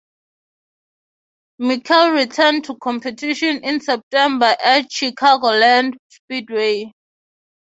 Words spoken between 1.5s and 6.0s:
McClure returned to competition in September at Chicagoland